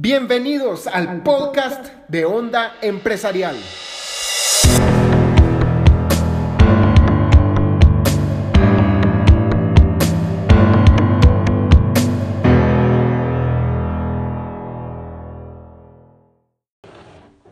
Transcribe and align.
Bienvenidos 0.00 0.86
al 0.86 1.24
podcast 1.24 1.86
de 2.06 2.24
Onda 2.24 2.76
Empresarial. 2.82 3.56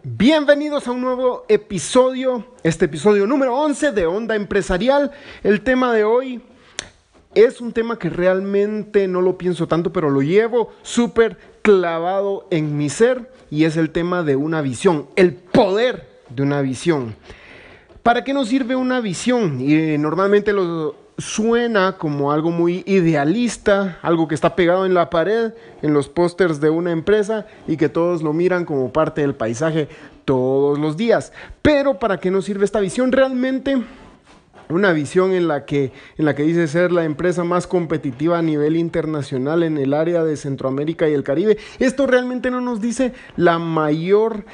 Bienvenidos 0.04 0.86
a 0.86 0.92
un 0.92 1.00
nuevo 1.00 1.46
episodio, 1.48 2.54
este 2.62 2.84
episodio 2.84 3.26
número 3.26 3.56
11 3.56 3.90
de 3.90 4.06
Onda 4.06 4.36
Empresarial. 4.36 5.10
El 5.42 5.62
tema 5.62 5.92
de 5.92 6.04
hoy 6.04 6.40
es 7.34 7.60
un 7.60 7.72
tema 7.72 7.98
que 7.98 8.08
realmente 8.08 9.08
no 9.08 9.20
lo 9.20 9.36
pienso 9.36 9.66
tanto, 9.66 9.92
pero 9.92 10.10
lo 10.10 10.22
llevo 10.22 10.72
súper 10.82 11.55
clavado 11.66 12.46
en 12.50 12.78
mi 12.78 12.88
ser 12.88 13.28
y 13.50 13.64
es 13.64 13.76
el 13.76 13.90
tema 13.90 14.22
de 14.22 14.36
una 14.36 14.60
visión, 14.60 15.08
el 15.16 15.34
poder 15.34 16.06
de 16.28 16.44
una 16.44 16.60
visión. 16.60 17.16
¿Para 18.04 18.22
qué 18.22 18.32
nos 18.32 18.46
sirve 18.46 18.76
una 18.76 19.00
visión? 19.00 19.60
Y 19.60 19.74
eh, 19.74 19.98
normalmente 19.98 20.52
lo 20.52 20.94
suena 21.18 21.98
como 21.98 22.30
algo 22.30 22.52
muy 22.52 22.84
idealista, 22.86 23.98
algo 24.02 24.28
que 24.28 24.36
está 24.36 24.54
pegado 24.54 24.86
en 24.86 24.94
la 24.94 25.10
pared, 25.10 25.54
en 25.82 25.92
los 25.92 26.08
pósters 26.08 26.60
de 26.60 26.70
una 26.70 26.92
empresa 26.92 27.48
y 27.66 27.76
que 27.76 27.88
todos 27.88 28.22
lo 28.22 28.32
miran 28.32 28.64
como 28.64 28.92
parte 28.92 29.22
del 29.22 29.34
paisaje 29.34 29.88
todos 30.24 30.78
los 30.78 30.96
días. 30.96 31.32
Pero 31.62 31.98
¿para 31.98 32.20
qué 32.20 32.30
nos 32.30 32.44
sirve 32.44 32.64
esta 32.64 32.78
visión? 32.78 33.10
Realmente 33.10 33.82
una 34.68 34.92
visión 34.92 35.32
en 35.32 35.48
la 35.48 35.64
que 35.64 35.92
en 36.16 36.24
la 36.24 36.34
que 36.34 36.42
dice 36.42 36.68
ser 36.68 36.92
la 36.92 37.04
empresa 37.04 37.44
más 37.44 37.66
competitiva 37.66 38.38
a 38.38 38.42
nivel 38.42 38.76
internacional 38.76 39.62
en 39.62 39.78
el 39.78 39.94
área 39.94 40.24
de 40.24 40.36
Centroamérica 40.36 41.08
y 41.08 41.12
el 41.12 41.22
Caribe. 41.22 41.58
Esto 41.78 42.06
realmente 42.06 42.50
no 42.50 42.60
nos 42.60 42.80
dice 42.80 43.12
la 43.36 43.58
mayor 43.58 44.44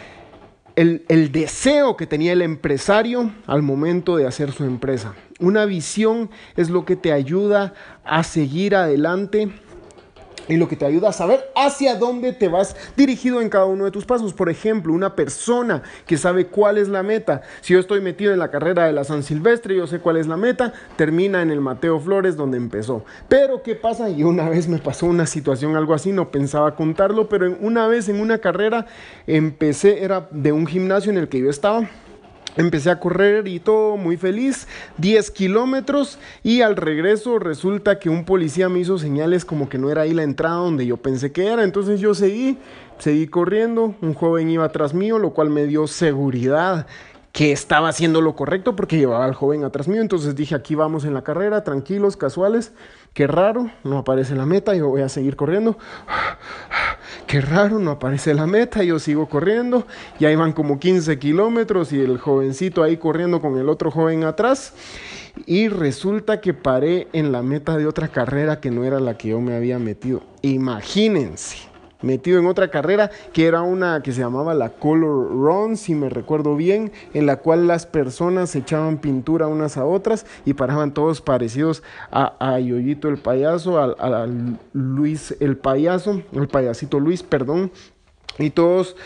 el, 0.77 1.05
el, 1.09 1.33
deseo 1.33 1.97
que 1.97 2.07
tenía 2.07 2.33
el 2.33 2.41
empresario 2.41 3.31
al 3.47 3.63
momento 3.63 4.17
de 4.17 4.27
hacer 4.27 4.53
su 4.53 4.65
empresa. 4.65 5.15
Una 5.39 5.67
visión 5.67 6.31
es 6.57 6.71
lo 6.71 6.85
que 6.85 6.97
te 6.97 7.13
ayuda 7.13 7.75
a 8.05 8.23
seguir 8.23 8.75
adelante 8.75 9.53
y 10.49 10.57
lo 10.57 10.69
que 10.69 10.77
te 10.77 10.85
ayuda 10.85 11.11
a 11.11 11.13
saber 11.13 11.45
hacia 11.55 11.97
dónde 11.97 12.33
te 12.33 12.49
vas 12.49 12.77
dirigido 12.97 13.41
en 13.41 13.49
cada 13.49 13.67
uno 13.67 13.85
de 13.85 13.91
tus 13.91 14.05
pasos. 14.05 14.33
Por 14.33 14.51
ejemplo, 14.51 14.93
una 14.93 15.15
persona 15.15 15.83
que 16.07 16.17
sabe 16.17 16.47
cuál 16.47 16.79
es 16.79 16.89
la 16.89 17.03
meta. 17.03 17.43
Si 17.61 17.75
yo 17.75 17.81
estoy 17.81 18.01
metido 18.01 18.33
en 18.33 18.39
la 18.39 18.51
carrera 18.51 18.87
de 18.87 18.93
la 18.93 19.05
San 19.05 19.23
Silvestre, 19.23 19.77
yo 19.77 19.87
sé 19.87 20.01
cuál 20.01 20.17
es 20.17 20.27
la 20.27 20.37
meta, 20.37 20.73
termina 20.97 21.43
en 21.43 21.51
el 21.51 21.61
Mateo 21.61 22.01
Flores 22.01 22.37
donde 22.37 22.57
empezó. 22.57 23.05
Pero 23.29 23.63
¿qué 23.63 23.75
pasa? 23.75 24.11
Y 24.11 24.25
una 24.25 24.49
vez 24.49 24.69
me 24.69 24.79
pasó 24.79 25.07
una 25.07 25.27
situación 25.27 25.77
algo 25.77 25.95
así, 25.95 26.13
no 26.13 26.31
pensaba 26.31 26.75
contarlo, 26.75 27.29
pero 27.29 27.57
una 27.61 27.87
vez 27.87 28.09
en 28.09 28.21
una 28.21 28.39
carrera 28.39 28.87
empecé, 29.27 30.05
era 30.05 30.29
de 30.31 30.53
un 30.53 30.67
gimnasio 30.67 31.11
en 31.11 31.19
el 31.19 31.29
que 31.29 31.41
yo 31.41 31.51
estaba 31.51 31.89
Empecé 32.57 32.91
a 32.91 33.01
correr 33.01 33.49
y 33.49 33.61
todo 33.61 33.97
muy 33.97 34.19
feliz, 34.19 34.69
10 34.99 35.31
kilómetros 35.31 36.19
y 36.43 36.61
al 36.61 36.77
regreso 36.77 37.39
resulta 37.39 37.99
que 37.99 38.11
un 38.11 38.25
policía 38.27 38.69
me 38.69 38.81
hizo 38.81 38.99
señales 38.99 39.47
como 39.47 39.71
que 39.71 39.79
no 39.79 39.91
era 39.91 40.03
ahí 40.03 40.13
la 40.13 40.23
entrada 40.23 40.57
donde 40.57 40.85
yo 40.85 40.99
pensé 40.99 41.33
que 41.33 41.47
era, 41.47 41.65
entonces 41.65 42.01
yo 42.01 42.15
seguí, 42.15 42.59
seguí 42.99 43.27
corriendo, 43.27 43.95
un 44.03 44.13
joven 44.13 44.51
iba 44.51 44.67
atrás 44.67 44.93
mío, 44.93 45.19
lo 45.19 45.31
cual 45.31 45.49
me 45.49 45.67
dio 45.67 45.87
seguridad 45.87 46.87
que 47.33 47.51
estaba 47.51 47.89
haciendo 47.89 48.21
lo 48.21 48.37
correcto 48.37 48.77
porque 48.77 48.99
llevaba 48.99 49.25
al 49.25 49.35
joven 49.35 49.65
atrás 49.65 49.89
mío, 49.89 50.03
entonces 50.03 50.37
dije 50.37 50.55
aquí 50.55 50.75
vamos 50.75 51.07
en 51.07 51.15
la 51.15 51.23
carrera, 51.23 51.65
tranquilos, 51.65 52.19
casuales, 52.19 52.73
qué 53.15 53.27
raro, 53.27 53.71
no 53.85 53.97
aparece 53.97 54.35
la 54.35 54.45
meta, 54.45 54.75
yo 54.75 54.89
voy 54.89 55.01
a 55.01 55.09
seguir 55.09 55.37
corriendo 55.37 55.79
qué 57.33 57.41
raro, 57.41 57.79
no 57.79 57.93
aparece 57.93 58.35
la 58.35 58.47
meta, 58.47 58.83
yo 58.83 58.99
sigo 58.99 59.27
corriendo, 59.27 59.87
ya 60.21 60.31
iban 60.31 60.53
como 60.53 60.79
15 60.79 61.19
kilómetros 61.19 61.91
y 61.95 61.99
el 61.99 62.19
jovencito 62.19 62.83
ahí 62.83 62.99
corriendo 62.99 63.41
con 63.41 63.57
el 63.57 63.71
otro 63.71 63.91
joven 63.91 64.25
atrás. 64.25 64.75
Y 65.47 65.69
resulta 65.69 66.43
que 66.43 66.53
paré 66.53 67.09
en 67.15 67.33
la 67.33 67.43
meta 67.43 67.79
de 67.79 67.87
otra 67.87 68.09
carrera 68.09 68.61
que 68.61 68.71
no 68.71 68.85
era 68.85 69.01
la 69.01 69.17
que 69.17 69.29
yo 69.29 69.41
me 69.41 69.57
había 69.57 69.79
metido. 69.79 70.23
Imagínense 70.43 71.72
metido 72.03 72.39
en 72.39 72.47
otra 72.47 72.71
carrera 72.71 73.11
que 73.33 73.47
era 73.47 73.63
una 73.63 74.03
que 74.03 74.13
se 74.13 74.21
llamaba 74.21 74.55
la 74.55 74.71
Color 74.71 75.31
Run, 75.31 75.77
si 75.77 75.95
me 75.95 76.09
recuerdo 76.09 76.57
bien, 76.57 76.93
en 77.15 77.27
la 77.27 77.37
cual 77.37 77.67
las 77.67 77.87
personas 77.87 78.55
echaban 78.55 78.99
pintura 78.99 79.47
unas 79.47 79.77
a 79.77 79.85
otras 79.85 80.27
y 80.45 80.55
paraban 80.55 80.95
todos 80.95 81.21
parecidos 81.21 81.83
a, 82.11 82.35
a 82.39 82.59
Yoyito 82.59 83.09
el 83.09 83.19
payaso, 83.19 83.79
a, 83.79 83.93
a 83.99 84.29
Luis 84.73 85.35
el 85.41 85.57
payaso, 85.57 86.23
el 86.33 86.49
payasito 86.49 87.01
Luis, 87.01 87.23
perdón, 87.23 87.71
y 88.39 88.51
todos 88.51 88.97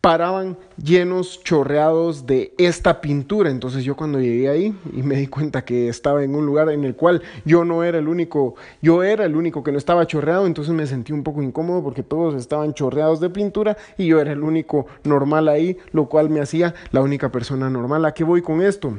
paraban 0.00 0.56
llenos, 0.82 1.42
chorreados 1.44 2.26
de 2.26 2.54
esta 2.58 3.00
pintura. 3.00 3.50
Entonces 3.50 3.84
yo 3.84 3.96
cuando 3.96 4.18
llegué 4.18 4.48
ahí 4.48 4.74
y 4.92 5.02
me 5.02 5.16
di 5.16 5.26
cuenta 5.26 5.64
que 5.64 5.88
estaba 5.88 6.24
en 6.24 6.34
un 6.34 6.46
lugar 6.46 6.70
en 6.70 6.84
el 6.84 6.96
cual 6.96 7.22
yo 7.44 7.64
no 7.64 7.84
era 7.84 7.98
el 7.98 8.08
único, 8.08 8.54
yo 8.80 9.02
era 9.02 9.24
el 9.24 9.36
único 9.36 9.62
que 9.62 9.72
no 9.72 9.78
estaba 9.78 10.06
chorreado, 10.06 10.46
entonces 10.46 10.74
me 10.74 10.86
sentí 10.86 11.12
un 11.12 11.22
poco 11.22 11.42
incómodo 11.42 11.82
porque 11.82 12.02
todos 12.02 12.34
estaban 12.34 12.72
chorreados 12.72 13.20
de 13.20 13.30
pintura 13.30 13.76
y 13.98 14.06
yo 14.06 14.20
era 14.20 14.32
el 14.32 14.42
único 14.42 14.86
normal 15.04 15.48
ahí, 15.48 15.76
lo 15.92 16.06
cual 16.06 16.30
me 16.30 16.40
hacía 16.40 16.74
la 16.92 17.02
única 17.02 17.30
persona 17.30 17.68
normal. 17.68 18.04
¿A 18.06 18.14
qué 18.14 18.24
voy 18.24 18.40
con 18.40 18.62
esto? 18.62 18.96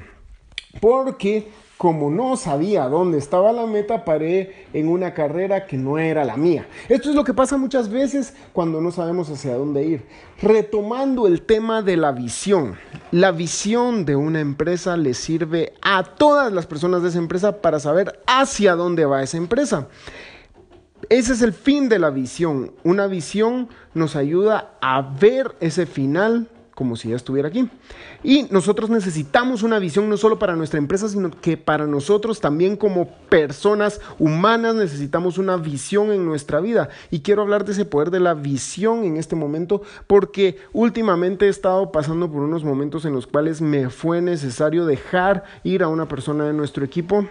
Porque 0.79 1.47
como 1.81 2.11
no 2.11 2.37
sabía 2.37 2.87
dónde 2.87 3.17
estaba 3.17 3.51
la 3.51 3.65
meta, 3.65 4.05
paré 4.05 4.67
en 4.71 4.87
una 4.87 5.15
carrera 5.15 5.65
que 5.65 5.77
no 5.77 5.97
era 5.97 6.23
la 6.23 6.37
mía. 6.37 6.67
Esto 6.87 7.09
es 7.09 7.15
lo 7.15 7.23
que 7.23 7.33
pasa 7.33 7.57
muchas 7.57 7.89
veces 7.89 8.35
cuando 8.53 8.79
no 8.81 8.91
sabemos 8.91 9.31
hacia 9.31 9.55
dónde 9.55 9.83
ir. 9.83 10.05
Retomando 10.43 11.25
el 11.25 11.41
tema 11.41 11.81
de 11.81 11.97
la 11.97 12.11
visión. 12.11 12.75
La 13.09 13.31
visión 13.31 14.05
de 14.05 14.15
una 14.15 14.41
empresa 14.41 14.95
le 14.95 15.15
sirve 15.15 15.73
a 15.81 16.03
todas 16.03 16.53
las 16.53 16.67
personas 16.67 17.01
de 17.01 17.09
esa 17.09 17.17
empresa 17.17 17.63
para 17.63 17.79
saber 17.79 18.21
hacia 18.27 18.75
dónde 18.75 19.05
va 19.05 19.23
esa 19.23 19.37
empresa. 19.37 19.87
Ese 21.09 21.33
es 21.33 21.41
el 21.41 21.51
fin 21.51 21.89
de 21.89 21.97
la 21.97 22.11
visión. 22.11 22.73
Una 22.83 23.07
visión 23.07 23.69
nos 23.95 24.15
ayuda 24.15 24.75
a 24.81 25.01
ver 25.01 25.55
ese 25.59 25.87
final 25.87 26.47
como 26.81 26.95
si 26.95 27.09
ya 27.09 27.15
estuviera 27.15 27.49
aquí. 27.49 27.69
Y 28.23 28.47
nosotros 28.49 28.89
necesitamos 28.89 29.61
una 29.61 29.77
visión 29.77 30.09
no 30.09 30.17
solo 30.17 30.39
para 30.39 30.55
nuestra 30.55 30.79
empresa, 30.79 31.07
sino 31.07 31.29
que 31.29 31.55
para 31.55 31.85
nosotros 31.85 32.41
también 32.41 32.75
como 32.75 33.07
personas 33.29 34.01
humanas 34.17 34.73
necesitamos 34.73 35.37
una 35.37 35.57
visión 35.57 36.11
en 36.11 36.25
nuestra 36.25 36.59
vida. 36.59 36.89
Y 37.11 37.19
quiero 37.19 37.43
hablar 37.43 37.65
de 37.65 37.73
ese 37.73 37.85
poder 37.85 38.09
de 38.09 38.19
la 38.19 38.33
visión 38.33 39.03
en 39.03 39.17
este 39.17 39.35
momento 39.35 39.83
porque 40.07 40.57
últimamente 40.73 41.45
he 41.45 41.49
estado 41.49 41.91
pasando 41.91 42.31
por 42.31 42.41
unos 42.41 42.63
momentos 42.63 43.05
en 43.05 43.13
los 43.13 43.27
cuales 43.27 43.61
me 43.61 43.91
fue 43.91 44.19
necesario 44.19 44.87
dejar 44.87 45.43
ir 45.63 45.83
a 45.83 45.87
una 45.87 46.07
persona 46.07 46.45
de 46.45 46.53
nuestro 46.53 46.83
equipo 46.83 47.27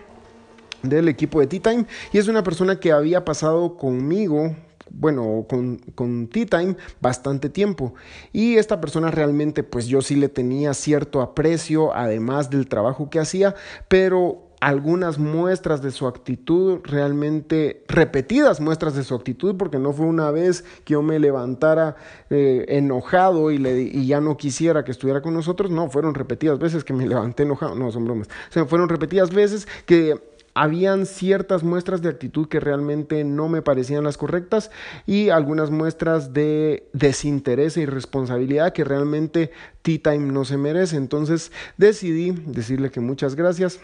del 0.84 1.08
equipo 1.08 1.40
de 1.40 1.48
Tea 1.48 1.60
Time 1.60 1.86
y 2.12 2.18
es 2.18 2.28
una 2.28 2.44
persona 2.44 2.78
que 2.78 2.92
había 2.92 3.24
pasado 3.24 3.76
conmigo 3.76 4.54
bueno, 4.90 5.46
con, 5.48 5.78
con 5.94 6.28
Tea 6.28 6.46
Time 6.46 6.76
bastante 7.00 7.48
tiempo. 7.48 7.94
Y 8.32 8.56
esta 8.56 8.80
persona 8.80 9.10
realmente, 9.10 9.62
pues 9.62 9.86
yo 9.86 10.02
sí 10.02 10.16
le 10.16 10.28
tenía 10.28 10.74
cierto 10.74 11.20
aprecio, 11.20 11.94
además 11.94 12.50
del 12.50 12.68
trabajo 12.68 13.10
que 13.10 13.18
hacía, 13.18 13.54
pero 13.88 14.50
algunas 14.60 15.18
muestras 15.18 15.80
de 15.82 15.90
su 15.90 16.06
actitud, 16.06 16.80
realmente 16.84 17.84
repetidas 17.88 18.60
muestras 18.60 18.94
de 18.94 19.04
su 19.04 19.14
actitud, 19.14 19.56
porque 19.56 19.78
no 19.78 19.92
fue 19.92 20.06
una 20.06 20.30
vez 20.30 20.64
que 20.84 20.92
yo 20.92 21.02
me 21.02 21.18
levantara 21.18 21.96
eh, 22.28 22.66
enojado 22.68 23.50
y, 23.50 23.58
le, 23.58 23.80
y 23.80 24.06
ya 24.06 24.20
no 24.20 24.36
quisiera 24.36 24.84
que 24.84 24.90
estuviera 24.90 25.22
con 25.22 25.32
nosotros, 25.32 25.70
no, 25.70 25.88
fueron 25.88 26.14
repetidas 26.14 26.58
veces 26.58 26.84
que 26.84 26.92
me 26.92 27.06
levanté 27.08 27.44
enojado, 27.44 27.74
no, 27.74 27.90
son 27.90 28.04
bromas, 28.04 28.28
o 28.28 28.52
sea, 28.52 28.66
fueron 28.66 28.90
repetidas 28.90 29.30
veces 29.32 29.66
que 29.86 30.29
habían 30.54 31.06
ciertas 31.06 31.62
muestras 31.62 32.02
de 32.02 32.08
actitud 32.08 32.48
que 32.48 32.60
realmente 32.60 33.24
no 33.24 33.48
me 33.48 33.62
parecían 33.62 34.04
las 34.04 34.16
correctas 34.16 34.70
y 35.06 35.30
algunas 35.30 35.70
muestras 35.70 36.32
de 36.32 36.88
desinterés 36.92 37.76
e 37.76 37.82
irresponsabilidad 37.82 38.72
que 38.72 38.84
realmente 38.84 39.50
Tea 39.82 39.98
Time 40.02 40.32
no 40.32 40.44
se 40.44 40.56
merece. 40.56 40.96
Entonces 40.96 41.52
decidí 41.76 42.32
decirle 42.46 42.90
que 42.90 43.00
muchas 43.00 43.34
gracias 43.34 43.80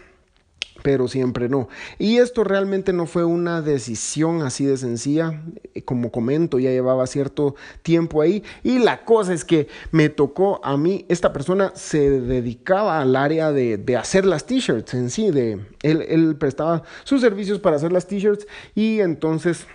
pero 0.83 1.09
siempre 1.09 1.49
no. 1.49 1.69
Y 1.99 2.19
esto 2.19 2.45
realmente 2.45 2.93
no 2.93 3.07
fue 3.07 3.25
una 3.25 3.63
decisión 3.63 4.43
así 4.43 4.65
de 4.65 4.77
sencilla, 4.77 5.43
eh, 5.75 5.83
como 5.83 6.11
comento, 6.11 6.59
ya 6.59 6.71
llevaba 6.71 7.07
cierto 7.07 7.55
tiempo 7.83 8.23
ahí 8.23 8.43
y 8.63 8.79
la 8.79 9.05
cosa 9.05 9.35
es 9.35 9.45
que 9.45 9.69
me 9.91 10.09
tocó 10.09 10.61
a 10.65 10.77
mí, 10.77 11.05
esta 11.09 11.33
persona 11.33 11.73
se 11.75 12.21
dedicaba 12.21 13.01
al 13.01 13.17
área 13.17 13.53
de, 13.53 13.79
de 13.79 13.97
hacer 13.97 14.27
las 14.27 14.47
t-shirts 14.47 14.95
en 14.95 15.11
sí, 15.11 15.31
de, 15.31 15.61
él, 15.83 16.05
él 16.09 16.37
prestaba 16.37 16.83
sus 17.05 17.21
servicios 17.21 17.59
para 17.59 17.77
hacer 17.77 17.93
las 17.93 18.07
t-shirts 18.07 18.47
y 18.75 19.01
entonces 19.01 19.67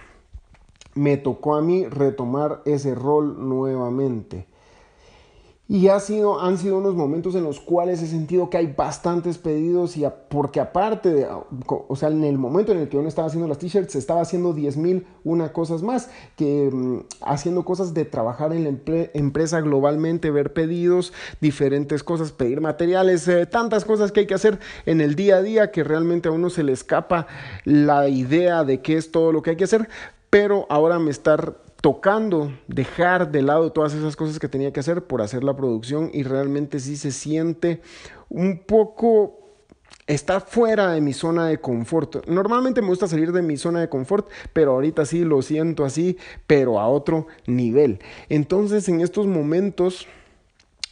me 0.93 1.17
tocó 1.17 1.55
a 1.55 1.61
mí 1.61 1.85
retomar 1.87 2.61
ese 2.65 2.95
rol 2.95 3.47
nuevamente. 3.47 4.50
Y 5.71 5.87
ha 5.87 6.01
sido, 6.01 6.41
han 6.41 6.57
sido 6.57 6.79
unos 6.79 6.95
momentos 6.95 7.33
en 7.33 7.45
los 7.45 7.61
cuales 7.61 8.01
he 8.01 8.07
sentido 8.07 8.49
que 8.49 8.57
hay 8.57 8.73
bastantes 8.75 9.37
pedidos 9.37 9.95
y 9.95 10.03
porque 10.27 10.59
aparte 10.59 11.13
de, 11.13 11.27
o 11.65 11.95
sea, 11.95 12.09
en 12.09 12.25
el 12.25 12.37
momento 12.37 12.73
en 12.73 12.79
el 12.79 12.89
que 12.89 12.97
uno 12.97 13.07
estaba 13.07 13.29
haciendo 13.29 13.47
las 13.47 13.57
t-shirts, 13.57 13.95
estaba 13.95 14.19
haciendo 14.19 14.51
10 14.51 14.75
mil 14.75 15.07
una 15.23 15.53
cosas 15.53 15.81
más, 15.81 16.09
que 16.35 16.69
mm, 16.69 17.05
haciendo 17.21 17.63
cosas 17.63 17.93
de 17.93 18.03
trabajar 18.03 18.51
en 18.51 18.65
la 18.65 19.09
empresa 19.13 19.61
globalmente, 19.61 20.29
ver 20.29 20.51
pedidos, 20.51 21.13
diferentes 21.39 22.03
cosas, 22.03 22.33
pedir 22.33 22.59
materiales, 22.59 23.25
eh, 23.29 23.45
tantas 23.45 23.85
cosas 23.85 24.11
que 24.11 24.19
hay 24.19 24.27
que 24.27 24.33
hacer 24.33 24.59
en 24.85 24.99
el 24.99 25.15
día 25.15 25.37
a 25.37 25.41
día 25.41 25.71
que 25.71 25.85
realmente 25.85 26.27
a 26.27 26.33
uno 26.33 26.49
se 26.49 26.63
le 26.63 26.73
escapa 26.73 27.27
la 27.63 28.09
idea 28.09 28.65
de 28.65 28.81
qué 28.81 28.97
es 28.97 29.09
todo 29.09 29.31
lo 29.31 29.41
que 29.41 29.51
hay 29.51 29.55
que 29.55 29.63
hacer, 29.63 29.87
pero 30.29 30.65
ahora 30.69 30.99
me 30.99 31.11
está 31.11 31.55
tocando 31.81 32.53
dejar 32.67 33.31
de 33.31 33.41
lado 33.41 33.71
todas 33.71 33.93
esas 33.93 34.15
cosas 34.15 34.39
que 34.39 34.47
tenía 34.47 34.71
que 34.71 34.79
hacer 34.79 35.05
por 35.05 35.21
hacer 35.21 35.43
la 35.43 35.55
producción 35.55 36.11
y 36.13 36.23
realmente 36.23 36.79
sí 36.79 36.95
se 36.95 37.11
siente 37.11 37.81
un 38.29 38.59
poco 38.59 39.39
está 40.07 40.39
fuera 40.39 40.91
de 40.91 41.01
mi 41.01 41.13
zona 41.13 41.47
de 41.47 41.59
confort. 41.59 42.27
Normalmente 42.27 42.81
me 42.81 42.87
gusta 42.87 43.07
salir 43.07 43.31
de 43.31 43.41
mi 43.41 43.57
zona 43.57 43.81
de 43.81 43.89
confort, 43.89 44.29
pero 44.53 44.73
ahorita 44.73 45.05
sí 45.05 45.23
lo 45.23 45.41
siento 45.41 45.85
así, 45.85 46.17
pero 46.47 46.79
a 46.79 46.87
otro 46.87 47.27
nivel. 47.47 47.99
Entonces 48.29 48.87
en 48.89 49.01
estos 49.01 49.27
momentos, 49.27 50.07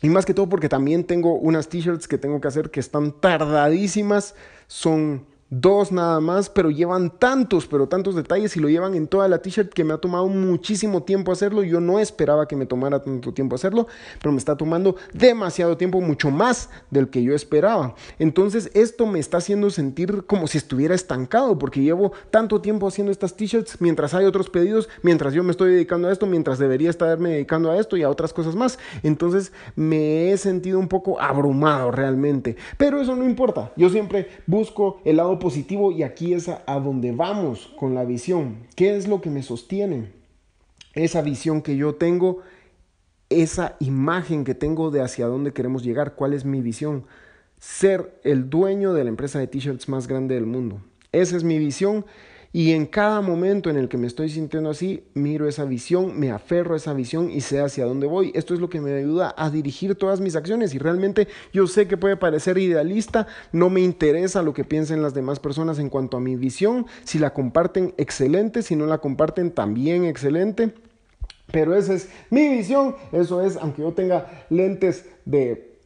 y 0.01 0.09
más 0.09 0.25
que 0.25 0.33
todo 0.33 0.47
porque 0.49 0.69
también 0.69 1.03
tengo 1.03 1.35
unas 1.35 1.69
t-shirts 1.69 2.07
que 2.07 2.17
tengo 2.17 2.39
que 2.41 2.47
hacer 2.47 2.71
que 2.71 2.79
están 2.79 3.11
tardadísimas, 3.11 4.35
son 4.67 5.25
dos 5.49 5.91
nada 5.91 6.19
más, 6.19 6.49
pero 6.49 6.69
llevan 6.69 7.09
tantos, 7.09 7.65
pero 7.65 7.87
tantos 7.87 8.15
detalles 8.15 8.55
y 8.55 8.59
lo 8.59 8.69
llevan 8.69 8.93
en 8.93 9.07
toda 9.07 9.27
la 9.27 9.39
t-shirt 9.39 9.73
que 9.73 9.83
me 9.83 9.93
ha 9.93 9.97
tomado 9.97 10.27
muchísimo 10.27 11.03
tiempo 11.03 11.31
hacerlo. 11.31 11.63
Yo 11.63 11.79
no 11.79 11.99
esperaba 11.99 12.47
que 12.47 12.55
me 12.55 12.65
tomara 12.65 13.01
tanto 13.01 13.33
tiempo 13.33 13.55
hacerlo, 13.55 13.87
pero 14.21 14.31
me 14.31 14.37
está 14.37 14.55
tomando 14.55 14.95
demasiado 15.13 15.77
tiempo, 15.77 16.01
mucho 16.01 16.29
más 16.31 16.69
del 16.91 17.09
que 17.09 17.23
yo 17.23 17.33
esperaba. 17.33 17.95
Entonces 18.19 18.69
esto 18.73 19.05
me 19.07 19.19
está 19.19 19.37
haciendo 19.37 19.69
sentir 19.69 20.23
como 20.25 20.47
si 20.47 20.57
estuviera 20.57 20.93
estancado, 20.93 21.57
porque 21.57 21.81
llevo 21.81 22.11
tanto 22.29 22.61
tiempo 22.61 22.87
haciendo 22.87 23.11
estas 23.11 23.35
t-shirts 23.35 23.81
mientras 23.81 24.13
hay 24.13 24.25
otros 24.25 24.49
pedidos, 24.49 24.89
mientras 25.01 25.33
yo 25.33 25.43
me 25.43 25.51
estoy 25.51 25.71
dedicando 25.71 26.07
a 26.07 26.11
esto, 26.11 26.27
mientras 26.27 26.59
debería 26.59 26.89
estarme 26.89 27.29
dedicando 27.29 27.71
a 27.71 27.77
esto 27.77 27.97
y 27.97 28.03
a 28.03 28.09
otras 28.09 28.33
cosas 28.33 28.55
más. 28.55 28.77
Entonces 29.03 29.51
me 29.75 30.31
he 30.31 30.37
sentido 30.37 30.79
un 30.79 30.87
poco 30.87 31.19
abrumado 31.19 31.91
realmente, 31.91 32.55
pero 32.77 33.01
eso 33.01 33.15
no 33.15 33.25
importa. 33.25 33.71
Yo 33.75 33.89
siempre 33.89 34.29
busco 34.45 35.01
el 35.05 35.17
lado 35.17 35.38
positivo 35.39 35.91
y 35.91 36.03
aquí 36.03 36.33
es 36.33 36.49
a, 36.49 36.79
donde 36.79 37.11
vamos 37.11 37.71
con 37.77 37.95
la 37.95 38.05
visión. 38.05 38.57
¿Qué 38.75 38.95
es 38.95 39.07
lo 39.07 39.21
que 39.21 39.29
me 39.29 39.43
sostiene? 39.43 40.11
Esa 40.93 41.21
visión 41.21 41.61
que 41.61 41.77
yo 41.77 41.95
tengo, 41.95 42.39
esa 43.29 43.75
imagen 43.79 44.43
que 44.43 44.55
tengo 44.55 44.91
de 44.91 45.01
hacia 45.01 45.27
dónde 45.27 45.53
queremos 45.53 45.83
llegar, 45.83 46.15
cuál 46.15 46.33
es 46.33 46.45
mi 46.45 46.61
visión. 46.61 47.05
Ser 47.57 48.19
el 48.23 48.49
dueño 48.49 48.93
de 48.93 49.03
la 49.03 49.09
empresa 49.09 49.39
de 49.39 49.47
t-shirts 49.47 49.89
más 49.89 50.07
grande 50.07 50.35
del 50.35 50.45
mundo. 50.45 50.81
Esa 51.11 51.35
es 51.37 51.43
mi 51.43 51.57
visión 51.57 52.05
y 52.51 52.71
en 52.71 52.87
cada 52.87 53.21
momento 53.21 53.69
en 53.69 53.77
el 53.77 53.89
que 53.89 53.97
me 53.97 54.07
estoy 54.07 54.29
sintiendo 54.29 54.71
así, 54.71 55.03
miro 55.13 55.47
esa 55.47 55.65
visión, 55.65 56.19
me 56.19 56.31
aferro 56.31 56.73
a 56.73 56.77
esa 56.77 56.93
visión 56.93 57.29
y 57.29 57.41
sé 57.41 57.59
hacia 57.59 57.85
dónde 57.85 58.07
voy. 58.07 58.31
Esto 58.33 58.55
es 58.55 58.59
lo 58.59 58.69
que 58.69 58.81
me 58.81 58.91
ayuda 58.91 59.35
a 59.37 59.51
dirigir 59.51 59.93
todas 59.95 60.19
mis 60.19 60.35
acciones 60.35 60.73
y 60.73 60.79
realmente 60.79 61.27
yo 61.53 61.67
sé 61.67 61.87
que 61.87 61.97
puede 61.97 62.17
parecer 62.17 62.57
idealista, 62.57 63.27
no 63.51 63.69
me 63.69 63.81
interesa 63.81 64.41
lo 64.41 64.53
que 64.53 64.63
piensen 64.63 65.03
las 65.03 65.13
demás 65.13 65.39
personas 65.39 65.77
en 65.77 65.89
cuanto 65.89 66.17
a 66.17 66.21
mi 66.21 66.35
visión. 66.35 66.87
Si 67.03 67.19
la 67.19 67.33
comparten, 67.33 67.93
excelente, 67.97 68.63
si 68.63 68.75
no 68.75 68.87
la 68.87 68.97
comparten, 68.97 69.51
también 69.51 70.05
excelente. 70.05 70.73
Pero 71.51 71.75
esa 71.75 71.93
es 71.93 72.09
mi 72.31 72.47
visión, 72.49 72.95
eso 73.11 73.41
es, 73.41 73.57
aunque 73.57 73.83
yo 73.83 73.91
tenga 73.91 74.45
lentes 74.49 75.05
de 75.25 75.77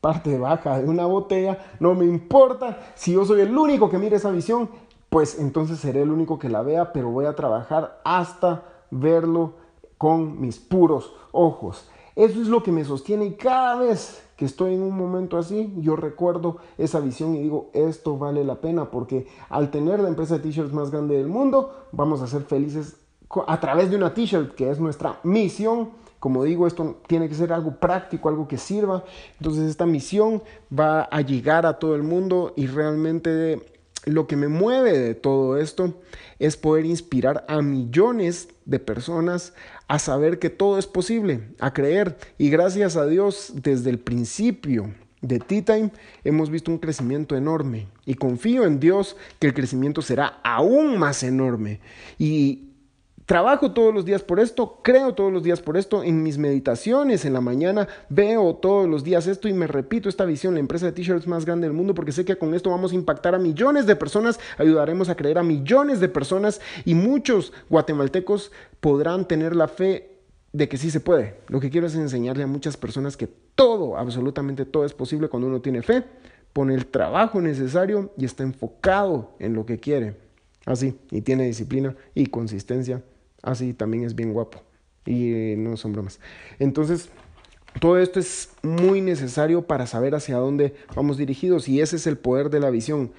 parte 0.00 0.36
baja 0.36 0.80
de 0.80 0.88
una 0.88 1.06
botella, 1.06 1.58
no 1.78 1.94
me 1.94 2.04
importa 2.04 2.92
si 2.96 3.12
yo 3.12 3.24
soy 3.24 3.40
el 3.40 3.56
único 3.56 3.88
que 3.88 3.98
mire 3.98 4.16
esa 4.16 4.32
visión, 4.32 4.68
pues 5.12 5.38
entonces 5.38 5.78
seré 5.78 6.00
el 6.00 6.10
único 6.10 6.38
que 6.38 6.48
la 6.48 6.62
vea, 6.62 6.94
pero 6.94 7.10
voy 7.10 7.26
a 7.26 7.36
trabajar 7.36 8.00
hasta 8.02 8.62
verlo 8.90 9.52
con 9.98 10.40
mis 10.40 10.58
puros 10.58 11.12
ojos. 11.32 11.86
Eso 12.16 12.40
es 12.40 12.48
lo 12.48 12.62
que 12.62 12.72
me 12.72 12.82
sostiene 12.82 13.26
y 13.26 13.34
cada 13.34 13.76
vez 13.76 14.26
que 14.38 14.46
estoy 14.46 14.72
en 14.72 14.82
un 14.82 14.96
momento 14.96 15.36
así, 15.36 15.70
yo 15.76 15.96
recuerdo 15.96 16.56
esa 16.78 16.98
visión 17.00 17.34
y 17.34 17.42
digo, 17.42 17.68
esto 17.74 18.16
vale 18.16 18.42
la 18.42 18.62
pena 18.62 18.90
porque 18.90 19.26
al 19.50 19.70
tener 19.70 20.00
la 20.00 20.08
empresa 20.08 20.38
de 20.38 20.44
t-shirts 20.44 20.72
más 20.72 20.90
grande 20.90 21.18
del 21.18 21.28
mundo, 21.28 21.88
vamos 21.92 22.22
a 22.22 22.26
ser 22.26 22.44
felices 22.44 22.96
a 23.46 23.60
través 23.60 23.90
de 23.90 23.96
una 23.96 24.14
t-shirt 24.14 24.54
que 24.54 24.70
es 24.70 24.80
nuestra 24.80 25.20
misión. 25.24 25.90
Como 26.20 26.42
digo, 26.44 26.66
esto 26.66 26.96
tiene 27.06 27.28
que 27.28 27.34
ser 27.34 27.52
algo 27.52 27.76
práctico, 27.76 28.30
algo 28.30 28.48
que 28.48 28.56
sirva. 28.56 29.04
Entonces 29.38 29.68
esta 29.68 29.84
misión 29.84 30.42
va 30.72 31.02
a 31.02 31.20
llegar 31.20 31.66
a 31.66 31.78
todo 31.78 31.96
el 31.96 32.02
mundo 32.02 32.54
y 32.56 32.66
realmente 32.66 33.72
lo 34.04 34.26
que 34.26 34.36
me 34.36 34.48
mueve 34.48 34.98
de 34.98 35.14
todo 35.14 35.58
esto 35.58 36.00
es 36.38 36.56
poder 36.56 36.84
inspirar 36.84 37.44
a 37.48 37.62
millones 37.62 38.48
de 38.64 38.78
personas 38.78 39.54
a 39.88 39.98
saber 39.98 40.38
que 40.38 40.50
todo 40.50 40.78
es 40.78 40.86
posible, 40.86 41.48
a 41.60 41.72
creer. 41.72 42.16
Y 42.38 42.50
gracias 42.50 42.96
a 42.96 43.06
Dios, 43.06 43.52
desde 43.54 43.90
el 43.90 43.98
principio 43.98 44.92
de 45.20 45.38
Tea 45.38 45.64
Time 45.64 45.92
hemos 46.24 46.50
visto 46.50 46.70
un 46.70 46.78
crecimiento 46.78 47.36
enorme. 47.36 47.86
Y 48.04 48.14
confío 48.14 48.64
en 48.64 48.80
Dios 48.80 49.16
que 49.38 49.46
el 49.46 49.54
crecimiento 49.54 50.02
será 50.02 50.40
aún 50.42 50.98
más 50.98 51.22
enorme. 51.22 51.80
Y 52.18 52.71
Trabajo 53.26 53.70
todos 53.70 53.94
los 53.94 54.04
días 54.04 54.22
por 54.22 54.40
esto, 54.40 54.80
creo 54.82 55.14
todos 55.14 55.32
los 55.32 55.44
días 55.44 55.60
por 55.60 55.76
esto, 55.76 56.02
en 56.02 56.24
mis 56.24 56.38
meditaciones 56.38 57.24
en 57.24 57.32
la 57.32 57.40
mañana 57.40 57.86
veo 58.08 58.56
todos 58.56 58.88
los 58.88 59.04
días 59.04 59.28
esto 59.28 59.46
y 59.46 59.52
me 59.52 59.68
repito 59.68 60.08
esta 60.08 60.24
visión, 60.24 60.54
la 60.54 60.60
empresa 60.60 60.86
de 60.86 60.92
t-shirts 60.92 61.28
más 61.28 61.44
grande 61.44 61.68
del 61.68 61.76
mundo, 61.76 61.94
porque 61.94 62.10
sé 62.10 62.24
que 62.24 62.36
con 62.36 62.52
esto 62.52 62.70
vamos 62.70 62.90
a 62.90 62.96
impactar 62.96 63.36
a 63.36 63.38
millones 63.38 63.86
de 63.86 63.94
personas, 63.94 64.40
ayudaremos 64.58 65.08
a 65.08 65.14
creer 65.14 65.38
a 65.38 65.44
millones 65.44 66.00
de 66.00 66.08
personas 66.08 66.60
y 66.84 66.96
muchos 66.96 67.52
guatemaltecos 67.70 68.50
podrán 68.80 69.28
tener 69.28 69.54
la 69.54 69.68
fe 69.68 70.18
de 70.52 70.68
que 70.68 70.76
sí 70.76 70.90
se 70.90 70.98
puede. 70.98 71.36
Lo 71.46 71.60
que 71.60 71.70
quiero 71.70 71.86
es 71.86 71.94
enseñarle 71.94 72.42
a 72.42 72.48
muchas 72.48 72.76
personas 72.76 73.16
que 73.16 73.28
todo, 73.54 73.96
absolutamente 73.96 74.64
todo 74.64 74.84
es 74.84 74.94
posible 74.94 75.28
cuando 75.28 75.46
uno 75.46 75.60
tiene 75.60 75.82
fe, 75.82 76.02
pone 76.52 76.74
el 76.74 76.86
trabajo 76.86 77.40
necesario 77.40 78.10
y 78.18 78.24
está 78.24 78.42
enfocado 78.42 79.30
en 79.38 79.54
lo 79.54 79.64
que 79.64 79.78
quiere. 79.78 80.16
Así, 80.66 80.98
y 81.10 81.22
tiene 81.22 81.46
disciplina 81.46 81.96
y 82.14 82.26
consistencia 82.26 83.02
así 83.42 83.74
también 83.74 84.04
es 84.04 84.14
bien 84.14 84.32
guapo. 84.32 84.62
Y 85.04 85.32
eh, 85.32 85.56
no 85.58 85.76
son 85.76 85.92
bromas. 85.92 86.20
Entonces, 86.58 87.10
todo 87.80 87.98
esto 87.98 88.20
es 88.20 88.50
muy 88.62 89.00
necesario 89.00 89.66
para 89.66 89.86
saber 89.86 90.14
hacia 90.14 90.36
dónde 90.36 90.74
vamos 90.94 91.16
dirigidos 91.16 91.68
y 91.68 91.80
ese 91.80 91.96
es 91.96 92.06
el 92.06 92.18
poder 92.18 92.50
de 92.50 92.60
la 92.60 92.70
visión. 92.70 93.12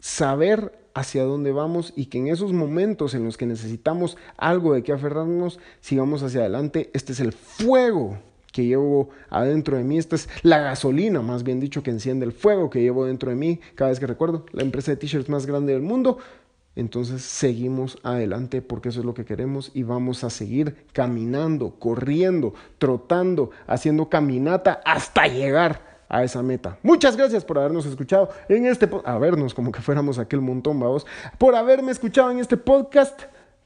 Saber 0.00 0.78
hacia 0.94 1.24
dónde 1.24 1.52
vamos 1.52 1.92
y 1.94 2.06
que 2.06 2.18
en 2.18 2.28
esos 2.28 2.52
momentos 2.52 3.14
en 3.14 3.24
los 3.24 3.36
que 3.36 3.46
necesitamos 3.46 4.16
algo 4.36 4.74
de 4.74 4.82
que 4.82 4.92
aferrarnos, 4.92 5.60
sigamos 5.80 6.22
hacia 6.22 6.40
adelante. 6.40 6.90
Este 6.94 7.12
es 7.12 7.20
el 7.20 7.32
fuego 7.32 8.18
que 8.52 8.64
llevo 8.64 9.10
adentro 9.30 9.76
de 9.76 9.84
mí. 9.84 9.98
Esta 9.98 10.16
es 10.16 10.28
la 10.42 10.58
gasolina, 10.58 11.20
más 11.20 11.44
bien 11.44 11.60
dicho, 11.60 11.82
que 11.82 11.90
enciende 11.90 12.26
el 12.26 12.32
fuego 12.32 12.70
que 12.70 12.80
llevo 12.80 13.06
dentro 13.06 13.30
de 13.30 13.36
mí 13.36 13.60
cada 13.74 13.90
vez 13.90 14.00
que 14.00 14.06
recuerdo 14.06 14.46
la 14.52 14.62
empresa 14.62 14.90
de 14.90 14.96
t-shirts 14.96 15.28
más 15.28 15.46
grande 15.46 15.72
del 15.72 15.82
mundo 15.82 16.18
entonces 16.78 17.22
seguimos 17.22 17.98
adelante 18.04 18.62
porque 18.62 18.90
eso 18.90 19.00
es 19.00 19.06
lo 19.06 19.12
que 19.12 19.24
queremos 19.24 19.72
y 19.74 19.82
vamos 19.82 20.22
a 20.22 20.30
seguir 20.30 20.86
caminando, 20.92 21.74
corriendo, 21.78 22.54
trotando, 22.78 23.50
haciendo 23.66 24.08
caminata 24.08 24.80
hasta 24.84 25.26
llegar 25.26 26.04
a 26.08 26.22
esa 26.22 26.40
meta. 26.40 26.78
Muchas 26.84 27.16
gracias 27.16 27.44
por 27.44 27.58
habernos 27.58 27.84
escuchado 27.84 28.30
en 28.48 28.66
este 28.66 28.88
a 29.04 29.18
vernos 29.18 29.54
como 29.54 29.72
que 29.72 29.82
fuéramos 29.82 30.20
aquel 30.20 30.40
montón, 30.40 30.78
vamos, 30.78 31.04
por 31.36 31.56
haberme 31.56 31.90
escuchado 31.90 32.30
en 32.30 32.38
este 32.38 32.56
podcast. 32.56 33.22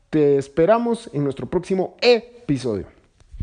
Te 0.09 0.39
esperamos 0.39 1.11
en 1.13 1.23
nuestro 1.25 1.47
próximo 1.49 1.97
episodio. 2.01 3.02